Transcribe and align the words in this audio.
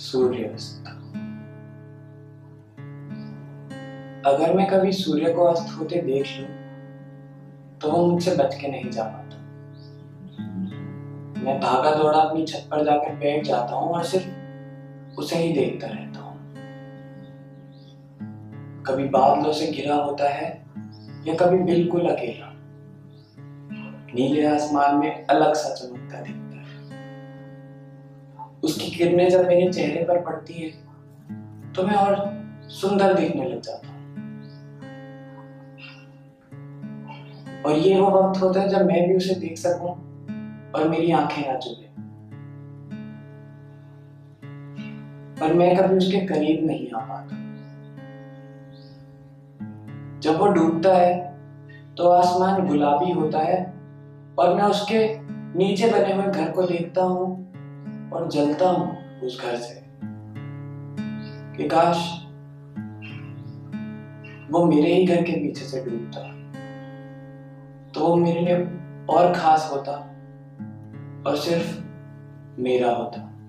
सूर्यास्त। 0.00 0.86
अगर 4.26 4.54
मैं 4.54 4.66
कभी 4.66 4.92
सूर्य 4.92 5.32
को 5.32 5.44
अस्त 5.44 5.78
होते 5.78 6.00
देख 6.02 6.26
लूँ 6.38 6.48
तो 7.80 7.90
वो 7.90 8.06
मुझसे 8.06 8.34
बच 8.36 8.54
के 8.54 8.68
नहीं 8.68 8.90
जा 8.90 9.02
पाता। 9.02 9.36
मैं 11.42 11.58
भागा 11.60 11.94
दौड़ा 11.94 12.18
अपनी 12.18 12.44
छत 12.46 12.66
पर 12.70 12.84
जाकर 12.84 13.14
बैठ 13.16 13.44
जाता 13.44 13.74
हूँ 13.74 13.92
और 13.92 14.04
सिर्फ़ 14.04 15.18
उसे 15.18 15.36
ही 15.36 15.52
देखता 15.52 15.86
रहता 15.86 16.20
हूँ। 16.20 16.36
कभी 18.86 19.08
बादलों 19.08 19.52
से 19.52 19.66
घिरा 19.66 19.94
होता 19.94 20.28
है 20.28 20.50
या 21.26 21.34
कभी 21.34 21.58
बिल्कुल 21.64 22.08
अकेला। 22.08 22.52
नीले 24.14 24.46
आसमान 24.46 24.96
में 24.96 25.26
अलग 25.26 25.54
सा 25.54 25.74
चमकता 25.74 26.20
दिखता 26.20 26.39
उसकी 28.62 28.90
किरणें 28.90 29.28
जब 29.30 29.46
मेरे 29.46 29.72
चेहरे 29.72 30.04
पर 30.04 30.20
पड़ती 30.22 30.54
है 30.54 30.70
तो 31.72 31.82
मैं 31.82 31.94
और 31.94 32.16
सुंदर 32.70 33.14
दिखने 33.14 33.48
लग 33.48 33.60
जाता 33.60 33.88
हूँ। 33.88 33.98
और 37.62 37.78
ये 37.78 38.00
वो 38.00 38.10
वक्त 38.10 38.40
होता 38.42 38.60
है 38.60 38.68
जब 38.68 38.86
मैं 38.86 39.06
भी 39.08 39.16
उसे 39.16 39.34
देख 39.40 39.58
सकूँ 39.58 39.90
और 40.74 40.88
मेरी 40.88 41.10
आँखें 41.12 41.42
ना 41.46 41.58
चुभे। 41.58 41.88
पर 45.40 45.52
मैं 45.54 45.74
कभी 45.76 45.96
उसके 45.96 46.20
करीब 46.26 46.66
नहीं 46.66 46.90
आ 46.90 47.00
पाता। 47.00 47.36
जब 50.20 50.38
वो 50.38 50.46
डूबता 50.46 50.94
है 50.94 51.12
तो 51.96 52.08
आसमान 52.08 52.66
गुलाबी 52.66 53.12
होता 53.12 53.38
है 53.38 53.58
और 54.38 54.54
मैं 54.54 54.64
उसके 54.64 54.98
नीचे 55.58 55.90
बने 55.90 56.12
हुए 56.12 56.24
घर 56.24 56.50
को 56.50 56.62
देखता 56.62 57.02
हूँ 57.02 57.28
और 58.12 58.28
जलता 58.28 58.70
हूँ 58.70 59.20
उस 59.20 59.42
घर 59.42 59.56
से। 59.56 59.80
कि 61.56 61.68
काश 61.68 62.26
वो 64.50 64.66
मेरे 64.66 64.94
ही 64.94 65.06
घर 65.06 65.22
के 65.22 65.32
पीछे 65.32 65.64
से 65.64 65.84
डूबता। 65.84 66.20
तो 67.92 68.00
वो 68.00 68.16
मेरे 68.16 68.40
लिए 68.40 68.56
और 69.06 69.32
खास 69.34 69.70
होता 69.72 69.92
और 71.26 71.36
सिर्फ़ 71.36 71.80
मेरा 72.60 72.92
होता। 72.92 73.39